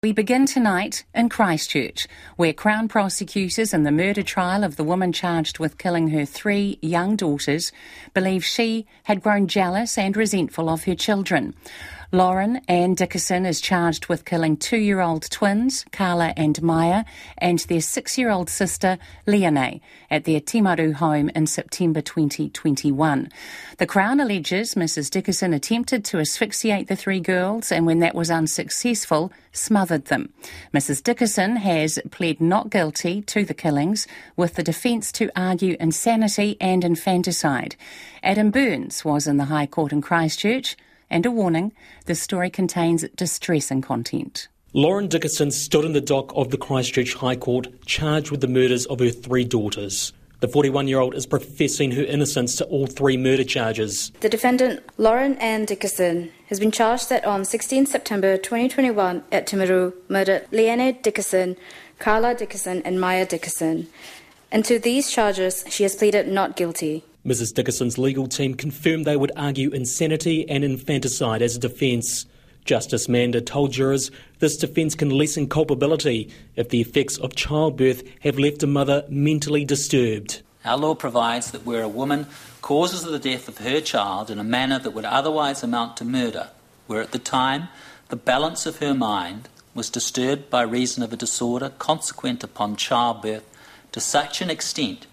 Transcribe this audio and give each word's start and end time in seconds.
We 0.00 0.12
begin 0.12 0.46
tonight 0.46 1.04
in 1.12 1.28
Christchurch, 1.28 2.06
where 2.36 2.52
Crown 2.52 2.86
prosecutors 2.86 3.74
in 3.74 3.82
the 3.82 3.90
murder 3.90 4.22
trial 4.22 4.62
of 4.62 4.76
the 4.76 4.84
woman 4.84 5.12
charged 5.12 5.58
with 5.58 5.76
killing 5.76 6.10
her 6.10 6.24
three 6.24 6.78
young 6.80 7.16
daughters 7.16 7.72
believe 8.14 8.44
she 8.44 8.86
had 9.02 9.24
grown 9.24 9.48
jealous 9.48 9.98
and 9.98 10.16
resentful 10.16 10.68
of 10.68 10.84
her 10.84 10.94
children. 10.94 11.52
Lauren 12.10 12.62
Anne 12.68 12.96
Dickason 12.96 13.46
is 13.46 13.60
charged 13.60 14.06
with 14.06 14.24
killing 14.24 14.56
two 14.56 14.78
year 14.78 15.00
old 15.00 15.30
twins, 15.30 15.84
Karla 15.92 16.32
and 16.38 16.62
Maya, 16.62 17.04
and 17.36 17.58
their 17.58 17.82
six 17.82 18.16
year 18.16 18.30
old 18.30 18.48
sister, 18.48 18.96
Liane, 19.26 19.82
at 20.10 20.24
their 20.24 20.40
Timaru 20.40 20.94
home 20.94 21.28
in 21.34 21.46
September 21.46 22.00
2021. 22.00 23.28
The 23.76 23.86
Crown 23.86 24.20
alleges 24.20 24.74
Mrs. 24.74 25.10
Dickason 25.10 25.54
attempted 25.54 26.02
to 26.06 26.18
asphyxiate 26.18 26.88
the 26.88 26.96
three 26.96 27.20
girls 27.20 27.70
and, 27.70 27.84
when 27.84 27.98
that 27.98 28.14
was 28.14 28.30
unsuccessful, 28.30 29.30
smothered 29.52 30.06
them. 30.06 30.32
Mrs. 30.72 31.02
Dickason 31.02 31.58
has 31.58 31.98
pled 32.10 32.40
not 32.40 32.70
guilty 32.70 33.20
to 33.20 33.44
the 33.44 33.52
killings, 33.52 34.06
with 34.34 34.54
the 34.54 34.62
defence 34.62 35.12
to 35.12 35.30
argue 35.36 35.76
insanity 35.78 36.56
and 36.58 36.86
infanticide. 36.86 37.76
Adam 38.22 38.50
Burns 38.50 39.04
was 39.04 39.26
in 39.26 39.36
the 39.36 39.44
High 39.44 39.66
Court 39.66 39.92
in 39.92 40.00
Christchurch 40.00 40.74
and 41.10 41.26
a 41.26 41.30
warning 41.30 41.72
this 42.06 42.20
story 42.20 42.50
contains 42.50 43.04
distressing 43.16 43.82
content. 43.82 44.48
Lauren 44.74 45.08
Dickason 45.08 45.50
stood 45.50 45.84
in 45.84 45.92
the 45.92 46.00
dock 46.00 46.30
of 46.36 46.50
the 46.50 46.58
Christchurch 46.58 47.14
High 47.14 47.36
Court 47.36 47.68
charged 47.86 48.30
with 48.30 48.42
the 48.42 48.48
murders 48.48 48.84
of 48.86 49.00
her 49.00 49.10
three 49.10 49.44
daughters. 49.44 50.12
The 50.40 50.46
41 50.46 50.86
year 50.86 51.00
old 51.00 51.16
is 51.16 51.26
professing 51.26 51.90
her 51.92 52.02
innocence 52.02 52.54
to 52.56 52.64
all 52.66 52.86
three 52.86 53.16
murder 53.16 53.42
charges. 53.42 54.12
The 54.20 54.28
defendant, 54.28 54.84
Lauren 54.96 55.36
Anne 55.38 55.66
Dickason, 55.66 56.30
has 56.46 56.60
been 56.60 56.70
charged 56.70 57.08
that 57.08 57.24
on 57.24 57.44
16 57.44 57.86
September 57.86 58.36
2021 58.36 59.24
at 59.32 59.48
Timaru 59.48 59.94
murdered 60.08 60.46
Liane 60.52 60.94
Dickason, 61.02 61.56
Karla 61.98 62.36
Dickason, 62.36 62.82
and 62.84 63.00
Maya 63.00 63.26
Dickason. 63.26 63.86
And 64.52 64.64
to 64.64 64.78
these 64.78 65.10
charges, 65.10 65.64
she 65.68 65.82
has 65.82 65.96
pleaded 65.96 66.28
not 66.28 66.54
guilty. 66.54 67.04
Mrs. 67.28 67.52
Dickason's 67.52 67.98
legal 67.98 68.26
team 68.26 68.54
confirmed 68.54 69.04
they 69.04 69.16
would 69.16 69.32
argue 69.36 69.70
insanity 69.70 70.48
and 70.48 70.64
infanticide 70.64 71.42
as 71.42 71.56
a 71.56 71.58
defence. 71.58 72.24
Justice 72.64 73.06
Mander 73.06 73.42
told 73.42 73.72
jurors 73.72 74.10
this 74.38 74.56
defence 74.56 74.94
can 74.94 75.10
lessen 75.10 75.46
culpability 75.46 76.30
if 76.56 76.70
the 76.70 76.80
effects 76.80 77.18
of 77.18 77.34
childbirth 77.34 78.02
have 78.20 78.38
left 78.38 78.62
a 78.62 78.66
mother 78.66 79.04
mentally 79.10 79.66
disturbed. 79.66 80.40
Our 80.64 80.78
law 80.78 80.94
provides 80.94 81.50
that 81.50 81.66
where 81.66 81.82
a 81.82 81.88
woman 81.88 82.28
causes 82.62 83.02
the 83.02 83.18
death 83.18 83.46
of 83.46 83.58
her 83.58 83.82
child 83.82 84.30
in 84.30 84.38
a 84.38 84.44
manner 84.44 84.78
that 84.78 84.92
would 84.92 85.04
otherwise 85.04 85.62
amount 85.62 85.98
to 85.98 86.06
murder, 86.06 86.48
where 86.86 87.02
at 87.02 87.12
the 87.12 87.18
time 87.18 87.68
the 88.08 88.16
balance 88.16 88.64
of 88.64 88.78
her 88.78 88.94
mind 88.94 89.50
was 89.74 89.90
disturbed 89.90 90.48
by 90.48 90.62
reason 90.62 91.02
of 91.02 91.12
a 91.12 91.16
disorder 91.16 91.72
consequent 91.78 92.42
upon 92.42 92.76
childbirth 92.76 93.44
to 93.92 94.00
such 94.00 94.40
an 94.40 94.48
extent 94.48 95.06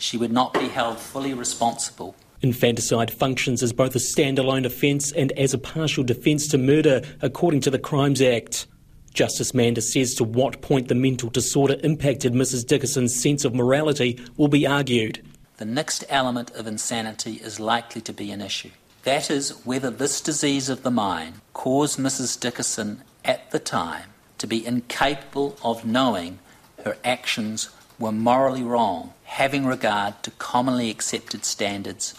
she 0.00 0.16
would 0.16 0.32
not 0.32 0.54
be 0.54 0.68
held 0.68 0.98
fully 0.98 1.34
responsible. 1.34 2.16
Infanticide 2.42 3.10
functions 3.10 3.62
as 3.62 3.72
both 3.72 3.94
a 3.94 3.98
standalone 3.98 4.64
offence 4.64 5.12
and 5.12 5.30
as 5.32 5.52
a 5.52 5.58
partial 5.58 6.02
defence 6.02 6.48
to 6.48 6.58
murder, 6.58 7.02
according 7.20 7.60
to 7.60 7.70
the 7.70 7.78
Crimes 7.78 8.22
Act. 8.22 8.66
Justice 9.12 9.52
Mander 9.52 9.80
says 9.80 10.14
to 10.14 10.24
what 10.24 10.62
point 10.62 10.88
the 10.88 10.94
mental 10.94 11.28
disorder 11.28 11.76
impacted 11.82 12.32
Mrs. 12.32 12.64
Dickason's 12.64 13.20
sense 13.20 13.44
of 13.44 13.54
morality 13.54 14.18
will 14.36 14.48
be 14.48 14.66
argued. 14.66 15.22
The 15.58 15.64
next 15.66 16.04
element 16.08 16.50
of 16.52 16.66
insanity 16.66 17.34
is 17.34 17.60
likely 17.60 18.00
to 18.02 18.12
be 18.12 18.30
an 18.30 18.40
issue. 18.40 18.70
That 19.02 19.30
is, 19.30 19.50
whether 19.64 19.90
this 19.90 20.20
disease 20.20 20.68
of 20.68 20.82
the 20.82 20.90
mind 20.90 21.40
caused 21.52 21.98
Mrs. 21.98 22.38
Dickason 22.38 22.98
at 23.24 23.50
the 23.50 23.58
time 23.58 24.04
to 24.38 24.46
be 24.46 24.64
incapable 24.64 25.58
of 25.62 25.84
knowing 25.84 26.38
her 26.84 26.96
actions 27.04 27.68
were 28.00 28.10
morally 28.10 28.62
wrong, 28.62 29.12
having 29.24 29.66
regard 29.66 30.20
to 30.24 30.30
commonly 30.32 30.90
accepted 30.90 31.44
standards 31.44 32.14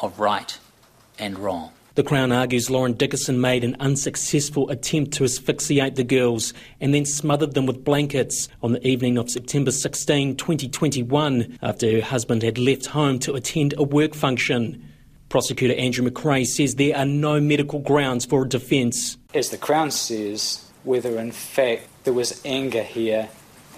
of 0.00 0.20
right 0.20 0.58
and 1.18 1.38
wrong. 1.38 1.72
The 1.94 2.02
Crown 2.02 2.32
argues 2.32 2.70
Lauren 2.70 2.94
Dickason 2.94 3.38
made 3.38 3.64
an 3.64 3.76
unsuccessful 3.78 4.70
attempt 4.70 5.12
to 5.14 5.24
asphyxiate 5.24 5.96
the 5.96 6.04
girls 6.04 6.54
and 6.80 6.94
then 6.94 7.04
smothered 7.04 7.52
them 7.52 7.66
with 7.66 7.84
blankets 7.84 8.48
on 8.62 8.72
the 8.72 8.86
evening 8.86 9.18
of 9.18 9.30
September 9.30 9.70
16, 9.70 10.36
2021, 10.36 11.58
after 11.60 11.90
her 11.92 12.00
husband 12.00 12.42
had 12.42 12.56
left 12.56 12.86
home 12.86 13.18
to 13.18 13.34
attend 13.34 13.74
a 13.76 13.82
work 13.82 14.14
function. 14.14 14.82
Prosecutor 15.28 15.74
Andrew 15.74 16.08
McRae 16.08 16.46
says 16.46 16.76
there 16.76 16.96
are 16.96 17.04
no 17.04 17.40
medical 17.40 17.80
grounds 17.80 18.24
for 18.24 18.44
a 18.44 18.48
defence. 18.48 19.18
As 19.34 19.50
the 19.50 19.58
Crown 19.58 19.90
says, 19.90 20.66
whether 20.84 21.18
in 21.18 21.32
fact 21.32 21.88
there 22.04 22.14
was 22.14 22.40
anger 22.44 22.82
here 22.82 23.28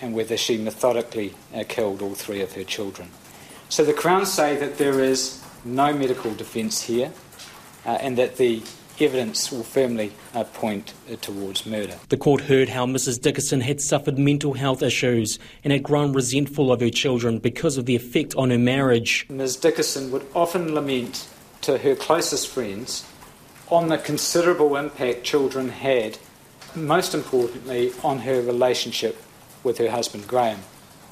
and 0.01 0.15
whether 0.15 0.37
she 0.37 0.59
methodically 0.59 1.35
uh, 1.55 1.65
killed 1.69 2.03
all 2.03 2.15
three 2.15 2.41
of 2.41 2.53
her 2.53 2.65
children. 2.65 3.11
So 3.69 3.85
the 3.85 3.93
Crown 3.93 4.27
say 4.27 4.57
that 4.57 4.79
there 4.79 5.01
is 5.01 5.43
no 5.65 5.93
medical 5.93 6.35
defence 6.35 6.83
here 6.83 7.13
uh, 7.87 7.91
and 8.01 8.19
that 8.19 8.37
the 8.37 8.63
evidence 9.01 9.51
will 9.51 9.65
firmly 9.65 10.13
uh, 10.35 10.45
point 10.45 10.95
uh, 11.11 11.17
towards 11.17 11.67
murder. 11.67 11.97
The 12.09 12.17
court 12.17 12.43
heard 12.43 12.69
how 12.69 12.87
Mrs. 12.87 13.19
Dickason 13.19 13.63
had 13.63 13.81
suffered 13.81 14.19
mental 14.19 14.53
health 14.53 14.83
issues 14.83 15.39
and 15.65 15.73
had 15.73 15.83
grown 15.83 16.13
resentful 16.13 16.71
of 16.71 16.81
her 16.81 16.91
children 16.91 17.39
because 17.39 17.77
of 17.77 17.87
the 17.87 17.97
effect 17.97 18.35
on 18.37 18.51
her 18.51 18.59
marriage. 18.59 19.27
Ms. 19.29 19.57
Dickason 19.57 20.11
would 20.11 20.27
often 20.35 20.75
lament 20.75 21.29
to 21.63 21.79
her 21.79 21.97
closest 21.97 22.49
friends 22.49 23.05
on 23.71 23.89
the 23.89 23.99
considerable 23.99 24.77
impact 24.77 25.25
children 25.25 25.71
had, 25.71 26.19
most 26.75 27.15
importantly, 27.15 27.93
on 28.03 28.21
her 28.21 28.41
relationship 28.43 29.21
with 29.65 29.79
her 29.79 29.91
husband 29.91 30.29
Graham. 30.29 30.61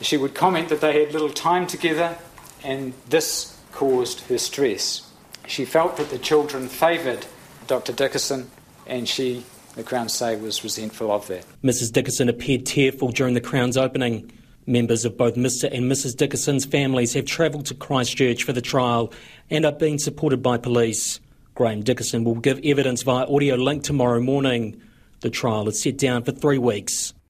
She 0.01 0.17
would 0.17 0.35
comment 0.35 0.69
that 0.69 0.81
they 0.81 1.01
had 1.01 1.13
little 1.13 1.31
time 1.31 1.67
together 1.67 2.19
and 2.63 2.93
this 3.09 3.59
caused 3.73 4.21
her 4.23 4.39
stress. 4.39 5.09
She 5.47 5.65
felt 5.65 5.97
that 5.97 6.11
the 6.11 6.19
children 6.19 6.69
favoured 6.69 7.27
Dr. 7.67 7.93
Dickason 7.93 8.47
and 8.87 9.09
she, 9.09 9.45
the 9.75 9.83
Crown 9.83 10.09
say, 10.09 10.37
was 10.37 10.63
resentful 10.63 11.11
of 11.11 11.27
that. 11.29 11.45
Mrs. 11.63 11.91
Dickason 11.91 12.29
appeared 12.29 12.67
tearful 12.67 13.11
during 13.11 13.35
the 13.35 13.41
Crown's 13.41 13.77
opening. 13.77 14.31
Members 14.67 15.05
of 15.05 15.17
both 15.17 15.35
Mr. 15.35 15.73
and 15.73 15.91
Mrs. 15.91 16.15
Dickason's 16.15 16.65
families 16.65 17.15
have 17.15 17.27
travelled 17.27 17.67
to 17.67 17.75
Christchurch 17.75 18.45
for 18.45 18.53
the 18.53 18.61
trial 18.61 19.13
and 19.51 19.65
are 19.65 19.73
being 19.73 19.99
supported 19.99 20.43
by 20.43 20.57
police. 20.57 21.19
Graham 21.55 21.83
Dickason 21.83 22.25
will 22.25 22.37
give 22.37 22.61
evidence 22.65 23.03
via 23.03 23.27
audio 23.27 23.57
link 23.57 23.83
tomorrow 23.83 24.21
morning. 24.21 24.81
The 25.21 25.31
trial 25.31 25.69
is 25.69 25.83
set 25.83 25.99
down 25.99 26.23
for 26.23 26.33
three 26.33 26.59
weeks. 26.59 27.13